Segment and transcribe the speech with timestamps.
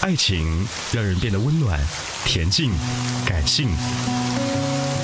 [0.00, 1.78] 爱情让人变得温暖、
[2.24, 2.72] 恬静、
[3.26, 3.68] 感性；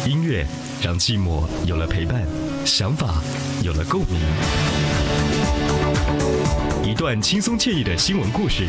[0.06, 0.46] 音乐
[0.82, 2.22] 让寂寞有了陪伴，
[2.64, 3.22] 想法
[3.62, 4.18] 有了共鸣。
[6.82, 8.66] 一段轻松惬意的新闻故事，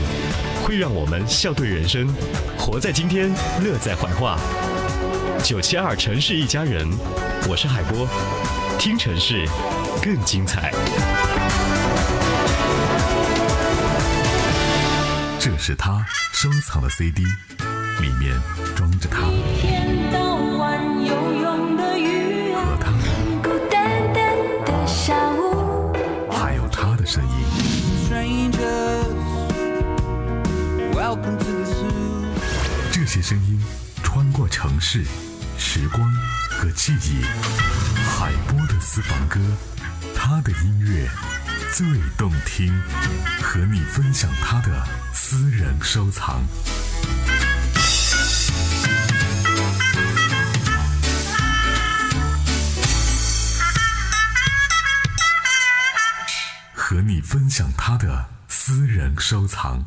[0.66, 2.14] 会让我们笑对人生，
[2.58, 3.32] 活在今天，
[3.64, 4.38] 乐在怀化。
[5.42, 6.90] 九七二城市一家人，
[7.48, 8.06] 我是海波，
[8.78, 9.48] 听城市
[10.04, 10.74] 更精彩。
[15.50, 17.24] 这是他收藏的 CD，
[18.02, 18.38] 里面
[18.76, 19.32] 装着他和
[22.82, 22.92] 他，
[26.30, 27.32] 还有他的声音。
[32.92, 33.58] 这些声音
[34.04, 35.06] 穿过城市、
[35.58, 36.14] 时光
[36.52, 37.24] 和记忆。
[38.20, 39.40] 海波的私房歌，
[40.14, 41.10] 他的音乐
[41.74, 41.86] 最
[42.18, 42.74] 动听，
[43.42, 46.42] 和你分享他的私人收藏。
[56.74, 59.86] 和你分享他的私人收藏。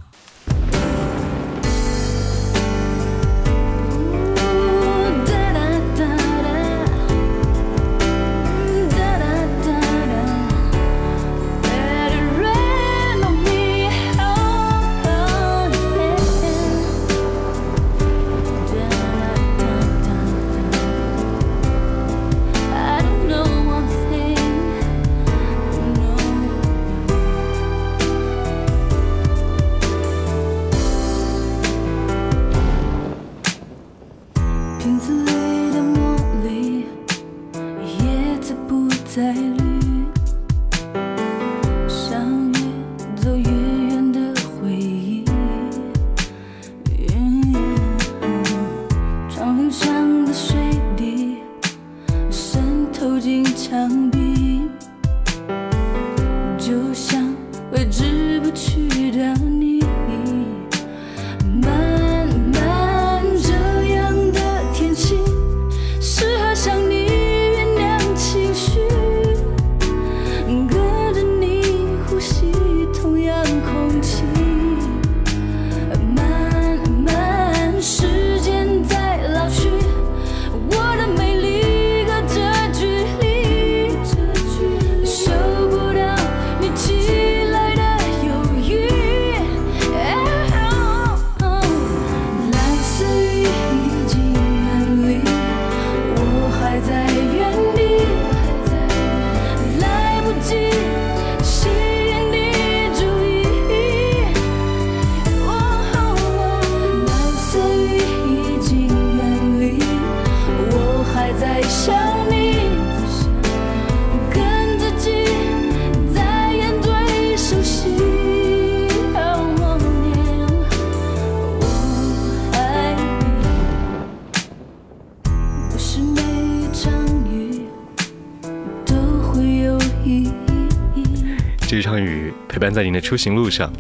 [132.73, 133.73] 在您的出行路上，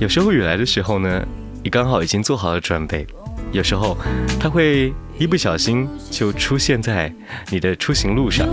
[0.00, 1.26] 有时候雨来的时候呢，
[1.62, 3.06] 你刚好已经做好了准备；
[3.52, 3.96] 有时候
[4.38, 7.12] 它会一不小心就出现在
[7.50, 8.46] 你的出行路上，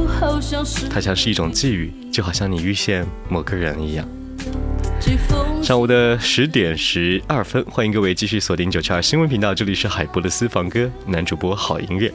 [0.89, 4.07] 它像是一种际遇，就好像你遇见某个人一样。
[5.61, 12.11] 上午的十点十二分，欢迎各位继续锁定九七二新闻频道，这里是海波的私房歌，男主播好音乐。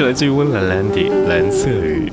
[0.00, 0.96] 是来自于温岚岚的
[1.28, 2.10] 《蓝色雨》。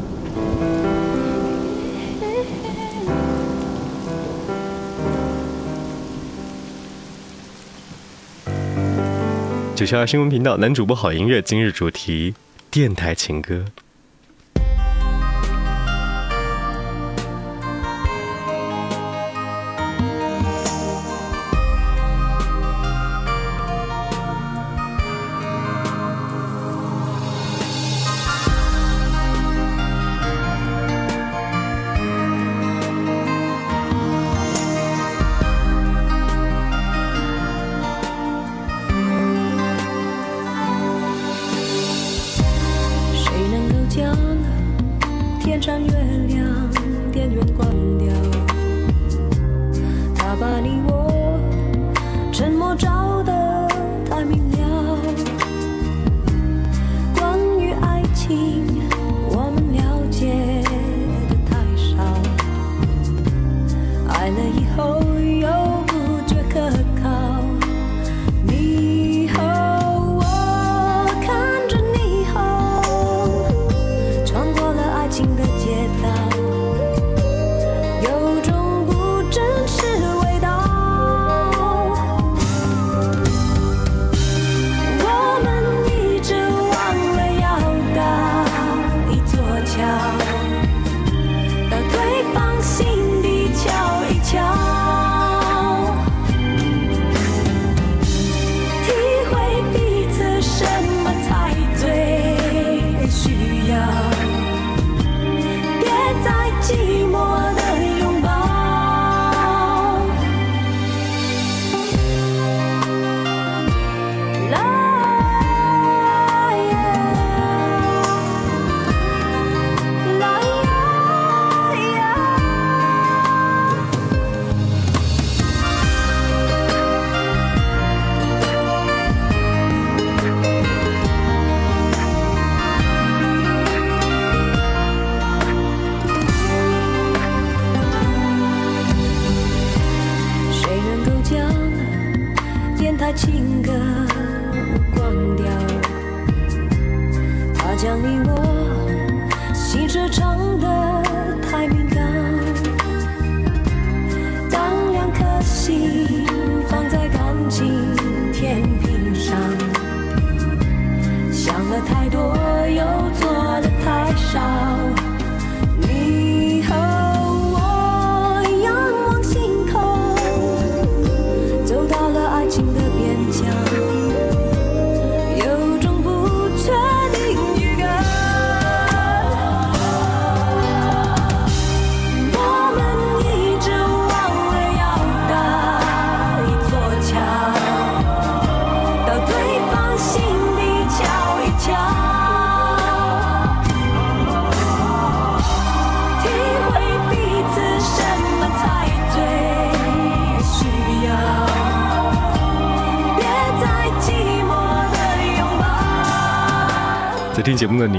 [9.73, 12.35] 九七二新闻频道男主播好音乐，今日主题
[12.69, 13.63] 电台情歌。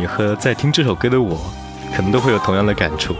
[0.08, 1.38] 和在听这首歌的我，
[1.94, 3.14] 可能都会有同样的感触。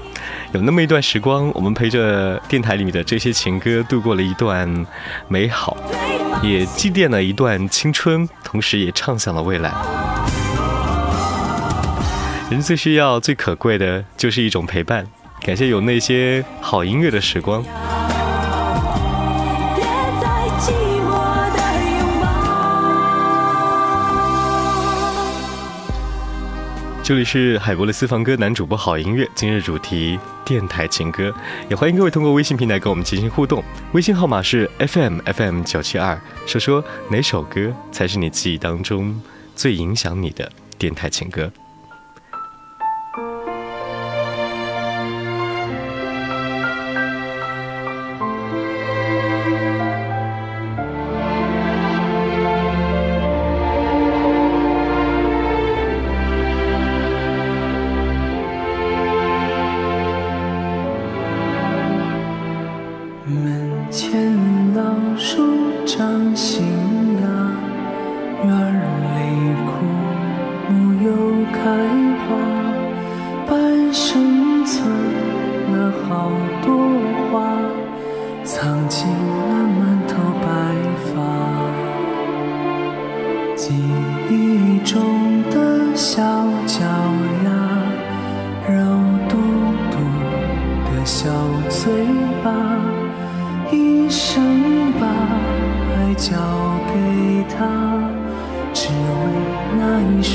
[0.53, 4.87] 有那么一段时光，我们陪着电台里面的这些情歌度过了一段
[5.29, 5.77] 美好，
[6.43, 9.71] 也祭奠了一段青春，同时也畅想了未来。
[12.51, 15.07] 人最需要、最可贵的就是一种陪伴。
[15.43, 17.63] 感谢有那些好音乐的时光。
[27.09, 31.35] 这里是海博的私房歌男主播好音乐，今日主题电台情歌，
[31.71, 39.19] 也欢迎各位通过微信平台跟我们进行互动，微信号码是 FM FM 九七二，说说哪首歌才是你记忆当中
[39.57, 41.51] 最影响你的电台情歌。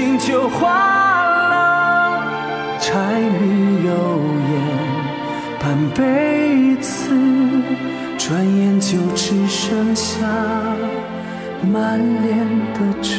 [0.00, 0.72] 心就化
[1.50, 2.24] 了，
[2.80, 3.92] 柴米油
[4.50, 4.52] 盐
[5.60, 7.12] 半辈子，
[8.16, 10.26] 转眼就只剩下
[11.70, 12.34] 满脸
[12.72, 13.10] 的皱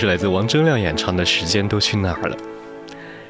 [0.00, 2.34] 是来自王铮亮演唱的《时间都去哪儿了》。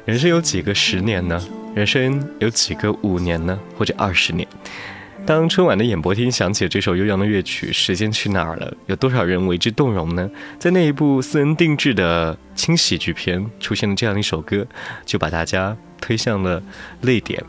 [0.05, 1.37] 人生有几个十年呢？
[1.75, 3.59] 人生有几个五年呢？
[3.77, 4.47] 或者二十年？
[5.25, 10.29] 当春晚的演播厅响起这首悠扬的乐曲《时间去哪儿了》，有多少人为之动容呢？
[10.57, 14.65] 在那一部私人定制的轻喜剧片出现了这样一首歌，
[15.05, 16.63] 就把大家推向了
[17.01, 17.43] 泪点。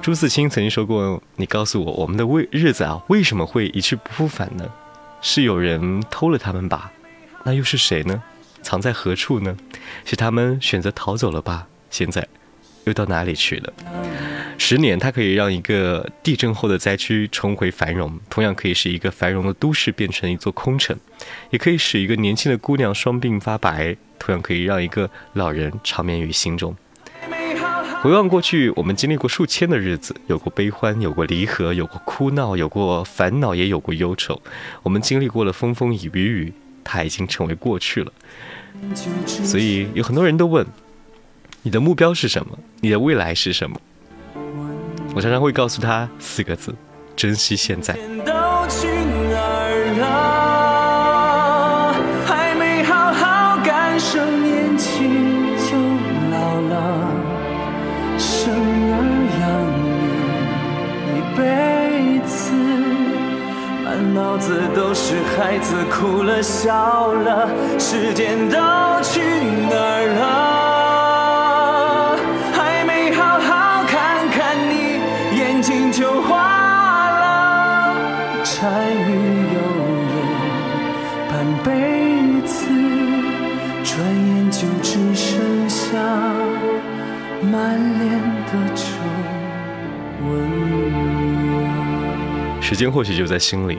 [0.00, 4.64] 朱自清曾经说过：“你告诉我，我们的为日子啊，为什么会一去不复返呢？
[5.20, 6.90] 是有人偷了他们吧？
[7.46, 8.20] 那又是谁呢？
[8.60, 9.56] 藏在何处呢？
[10.04, 11.68] 是他们选择逃走了吧？
[11.90, 12.26] 现在
[12.86, 13.72] 又到哪里去了？”
[14.58, 20.98] 十年，它可以让一个地震后的灾区重回繁荣，同样可以使一个繁荣的都市变成一座空城，
[21.50, 26.74] 也可以使一个年轻的姑娘双鬓发白，同样可以让一个老人长眠于心中。
[28.02, 34.42] 回望过去，我们经历过数千的日子，有过悲欢，有过离合，有过哭闹，有过烦恼，也有过忧愁。
[34.82, 36.52] 我们经历过了风风雨雨，
[36.86, 38.12] 它已经成为过去了。
[39.24, 40.64] 所以有很多人都问：
[41.62, 42.58] 你的目标是什么？
[42.80, 43.80] 你的未来是什么？
[45.14, 46.74] 我常常会告诉他四个字：
[47.16, 47.96] 珍惜现在。
[64.16, 67.46] 脑子都是孩子哭了笑了，
[67.78, 68.56] 时间都
[69.02, 69.20] 去
[69.68, 72.16] 哪儿了？
[72.54, 75.00] 还没好好看看你，
[75.38, 77.94] 眼睛就花了，
[78.42, 79.12] 柴米
[79.52, 79.58] 油
[80.14, 80.16] 盐
[81.28, 81.68] 半辈
[82.46, 82.64] 子，
[83.84, 85.84] 转眼就只剩下
[87.42, 88.86] 满脸的皱
[90.26, 90.30] 纹。
[92.62, 93.78] 时间或许就在心里，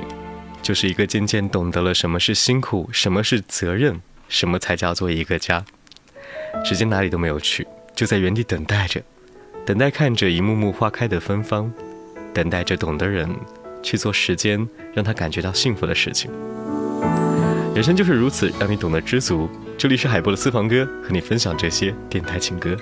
[0.68, 5.64] 就是一个渐渐懂得了什么是辛苦，什么是责任，什么才叫做一个家。
[6.66, 9.02] 时间哪里都没有去，就在原地等待着，
[9.66, 11.72] 等待看着一幕幕花开的芬芳，
[12.34, 13.34] 等待着懂的人
[13.82, 16.30] 去做时间让他感觉到幸福的事情。
[17.74, 19.50] 人生就是如此，让你懂得知足。
[19.78, 22.76] 这里是海波的私房歌，和你分享这些电台情歌。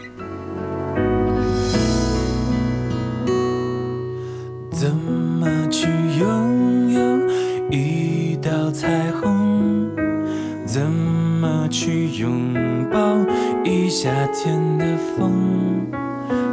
[11.77, 12.53] 去拥
[12.89, 13.17] 抱
[13.65, 14.85] 一夏天的
[15.17, 15.33] 风？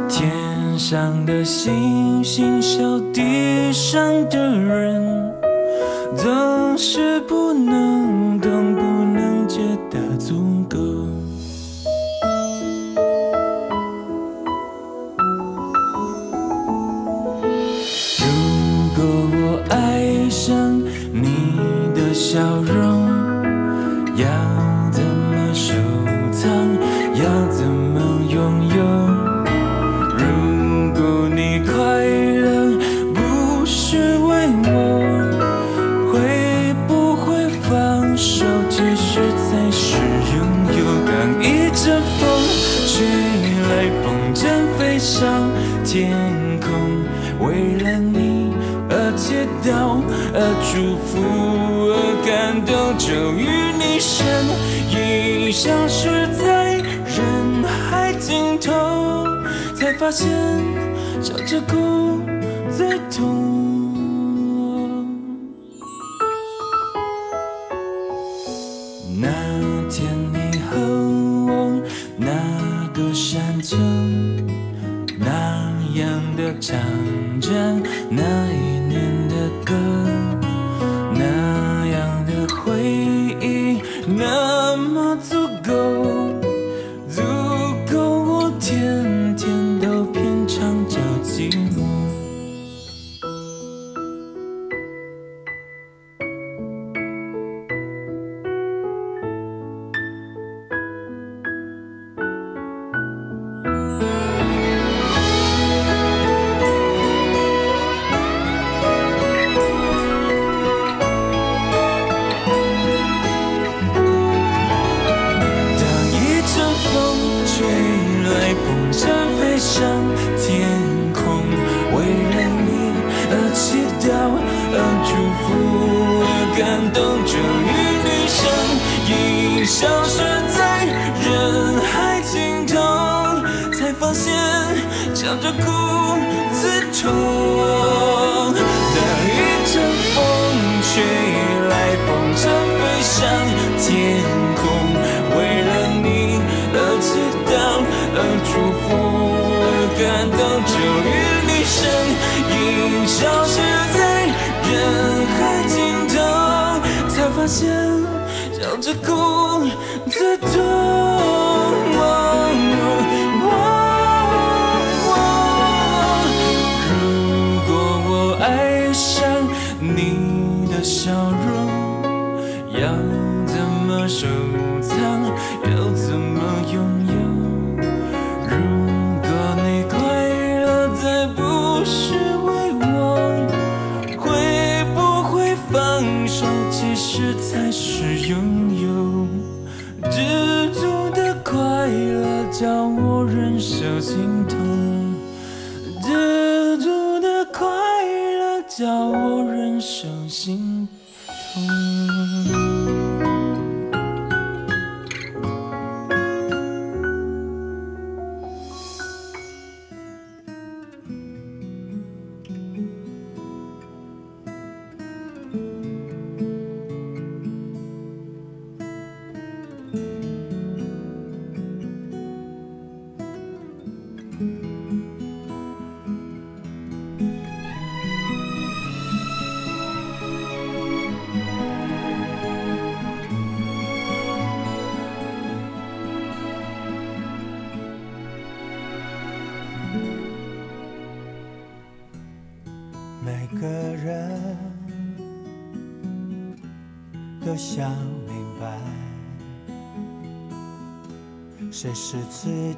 [0.09, 0.29] 天
[0.77, 5.33] 上的星星笑地上的人，
[6.13, 9.61] 总是不能懂，不能觉
[60.03, 60.29] 发现
[61.21, 62.22] 笑着哭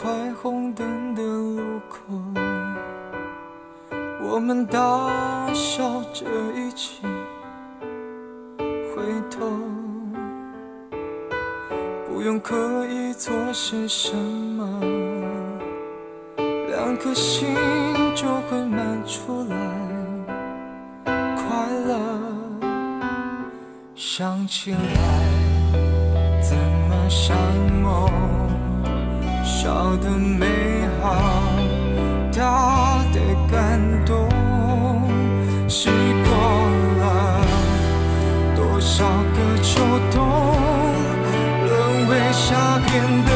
[0.00, 0.08] 快
[0.40, 1.98] 红灯的路口，
[4.30, 5.10] 我们大
[5.52, 5.82] 笑
[6.12, 7.02] 着一起
[8.94, 9.44] 回头，
[12.06, 14.80] 不用刻意做些什么，
[16.68, 17.48] 两颗心
[18.14, 19.56] 就会漫出来
[21.34, 21.98] 快乐。
[23.96, 24.78] 想起来，
[26.40, 27.36] 怎么像
[27.82, 28.47] 梦？
[29.60, 30.46] 小的美
[31.02, 31.16] 好，
[32.32, 33.18] 大的
[33.50, 34.28] 感动，
[35.68, 36.30] 试过
[37.00, 37.02] 了
[38.54, 39.80] 多少个秋
[40.12, 40.24] 冬，
[41.66, 43.32] 沦为下片的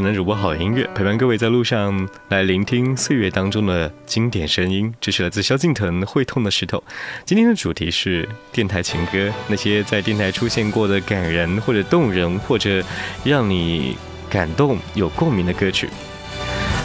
[0.00, 4.90] 是男主播好音乐，陪伴各位在路上来聆听岁月当中的经典声音。
[4.98, 6.78] 这是来自萧敬腾《会痛的石头》。
[7.26, 12.82] 今天的主题是电台情歌，那些在电台出现过的感人或者动人或者
[13.24, 13.94] 让你
[14.30, 15.90] 感动有共鸣的歌曲。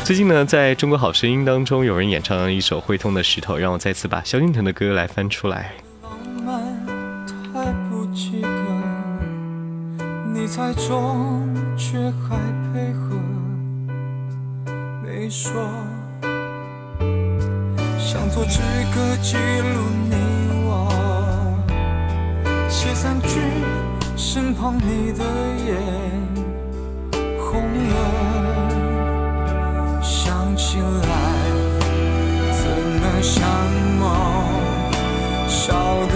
[0.04, 5.72] 最近呢，在中国好声音当中，有人演唱了一首《会痛的石头》，让我再次把萧敬腾的歌来翻出来。
[6.04, 6.12] 浪
[6.44, 6.62] 漫
[7.54, 11.48] 太不及格，你猜中
[11.78, 11.98] 却
[12.28, 12.38] 还，
[15.28, 15.52] 你说，
[17.98, 18.60] 想做支
[18.94, 20.16] 歌记录你
[20.68, 20.88] 我，
[22.70, 23.40] 写三句，
[24.16, 25.24] 身旁你的
[25.66, 25.76] 眼
[27.40, 27.60] 红
[27.90, 27.96] 了。
[30.04, 31.18] 想起来，
[32.52, 32.70] 怎
[33.02, 33.50] 么像
[33.98, 34.06] 梦？
[35.48, 36.14] 笑的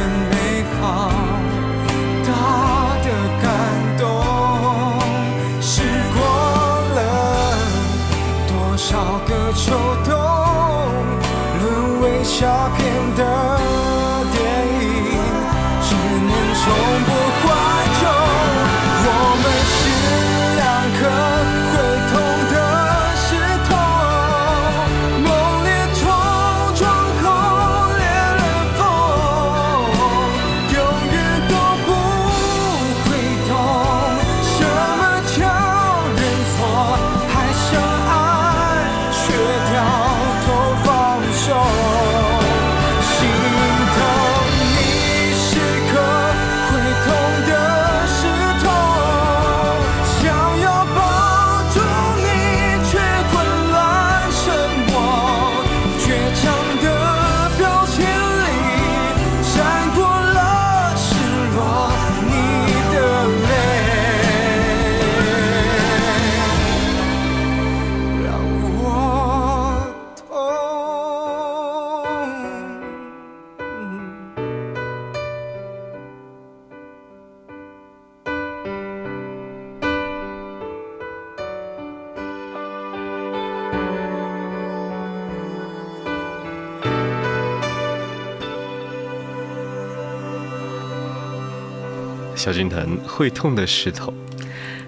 [92.50, 94.12] 萧敬腾《会痛的石头》。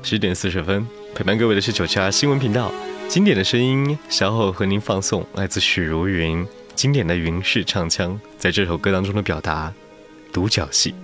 [0.02, 2.72] 十点四十分，陪伴各位的是九七二新闻频道。
[3.08, 6.44] 经典的声音，稍后和您放送来自许茹芸
[6.74, 9.72] 经典的云式唱腔，在这首歌当中的表达，
[10.34, 10.96] 独角戏。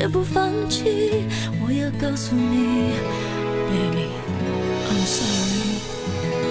[0.00, 1.26] 绝不放弃。
[1.60, 2.94] 我要告诉你
[3.68, 5.76] ，baby，I'm sorry。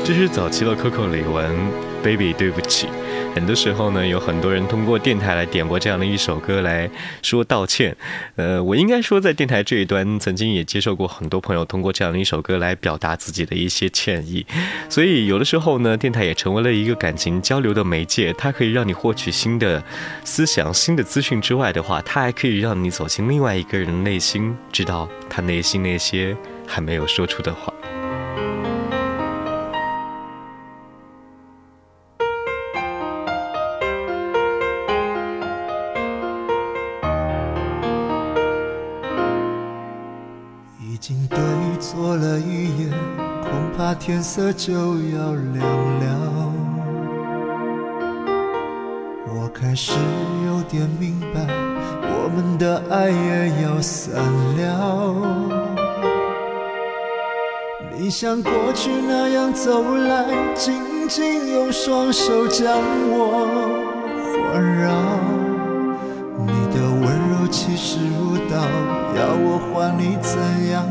[0.06, 1.50] 这是早期的 Coco 李玟
[2.04, 2.99] ，Baby 对不起。
[3.40, 7.96] 很多时候呢，有很多人通过电台来点播这样的一首歌来说道歉。
[8.36, 14.46] 呃，我应该说，在电台这一端，曾经也接受过很多朋友通过这样的一首歌来表达自己的一些歉意。
[14.90, 19.82] 所以有的时候呢，电台也成为了一个感情交流的媒介，它可以让你获取新的
[20.26, 26.36] 思想、新的资讯之外的话，它还可以让你走进另外一个人的内心，知道他内心那些
[26.68, 27.74] 还没有说出的话。
[44.00, 45.60] 天色就要亮
[46.00, 46.54] 了。
[49.28, 49.92] 我开始
[50.46, 51.46] 有点明白，
[52.02, 54.16] 我们的爱也要散
[54.58, 55.14] 了。
[57.98, 60.26] 你像过去那样走来，
[60.56, 62.78] 紧紧用双手将
[63.10, 63.46] 我
[64.34, 64.90] 环绕。
[66.48, 68.56] 你的温柔气势如刀，
[69.20, 70.40] 要我还你怎
[70.72, 70.88] 样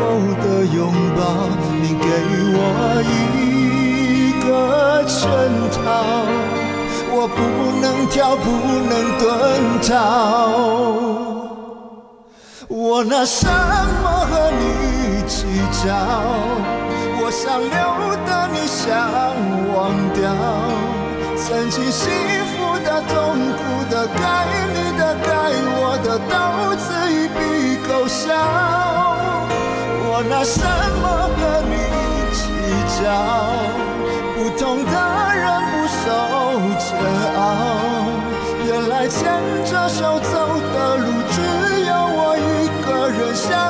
[0.00, 0.78] 后的拥
[1.14, 1.20] 抱，
[1.82, 2.06] 你给
[2.56, 2.58] 我
[3.04, 3.12] 一
[4.40, 4.48] 个
[5.04, 5.18] 圈
[5.76, 5.78] 套，
[7.12, 7.38] 我不
[7.82, 8.46] 能跳，不
[8.88, 9.22] 能遁
[9.86, 9.90] 逃。
[12.68, 14.62] 我拿什么和你
[15.28, 15.44] 计
[15.84, 15.86] 较？
[17.22, 17.70] 我想留
[18.24, 18.88] 的，你想
[19.74, 19.78] 忘
[20.14, 20.18] 掉。
[21.36, 22.10] 曾经幸
[22.46, 22.52] 福
[22.84, 23.14] 的、痛
[23.58, 24.18] 苦的、该
[24.72, 25.28] 你的、该
[25.76, 26.32] 我的，都
[26.76, 27.38] 自一笔
[27.86, 28.79] 勾销。
[30.20, 30.60] 我拿什
[31.00, 31.72] 么和你
[32.36, 32.44] 计
[33.00, 33.08] 较？
[34.36, 34.92] 不同的
[35.34, 35.98] 人不受
[36.76, 36.84] 煎
[37.38, 37.40] 熬。
[38.66, 39.16] 原来牵
[39.64, 40.32] 着手走
[40.74, 41.40] 的路，只
[41.86, 43.69] 有我一个人想。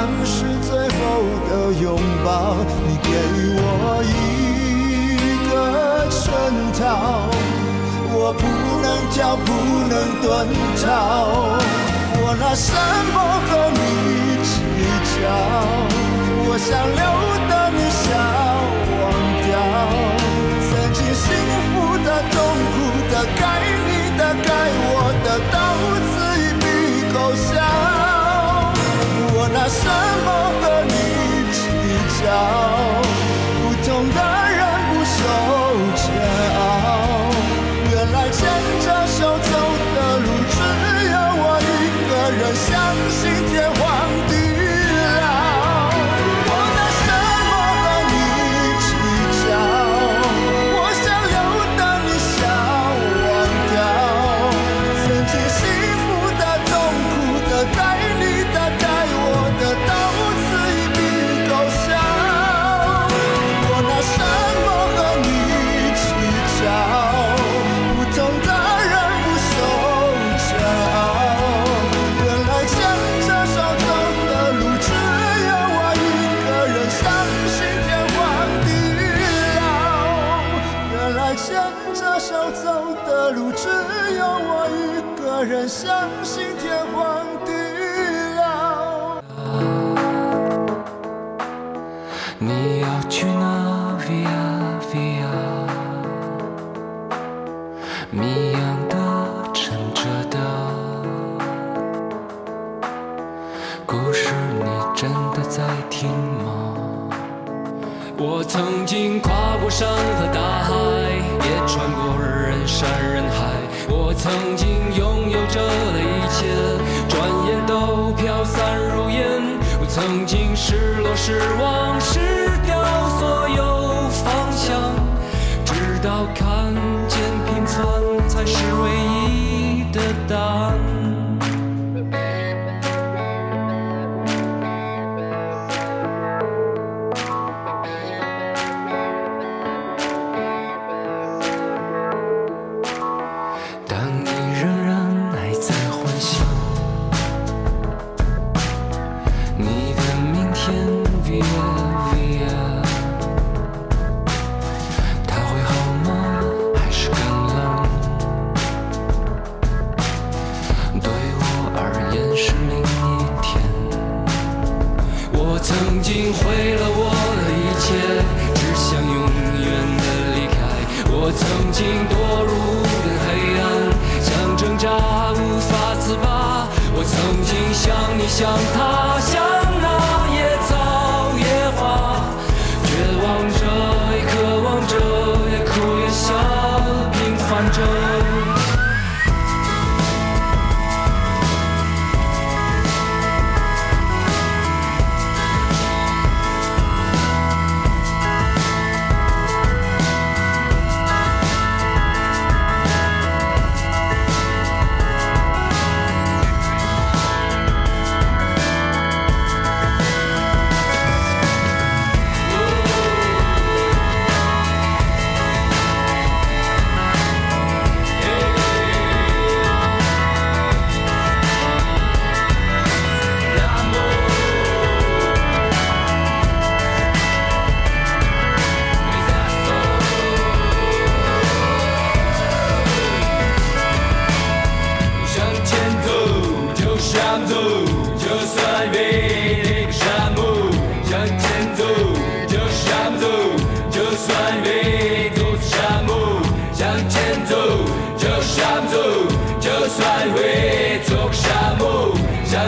[0.00, 0.96] 像是最后
[1.46, 2.56] 的拥抱，
[2.88, 3.10] 你给
[3.52, 4.08] 我一
[5.50, 6.24] 个圈
[6.72, 7.28] 套，
[8.10, 8.42] 我不
[8.80, 9.52] 能叫，不
[9.90, 10.24] 能遁
[10.82, 10.88] 逃，
[12.16, 12.72] 我拿什
[13.12, 14.50] 么和你计
[15.20, 15.28] 较？
[16.48, 17.04] 我想留
[17.50, 18.08] 的，你想
[18.96, 19.04] 忘
[19.44, 19.52] 掉？
[20.64, 21.28] 曾经幸
[21.74, 21.76] 福
[22.06, 22.34] 的、痛
[22.72, 22.74] 苦
[23.12, 23.42] 的，该
[23.84, 24.48] 你的，该
[24.80, 25.69] 我的。
[29.70, 29.86] 什
[30.24, 33.09] 么和你计较？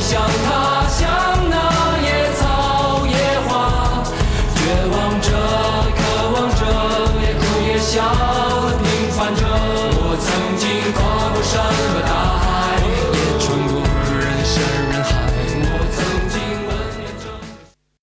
[0.00, 0.20] 向。
[0.46, 1.39] 他，乡。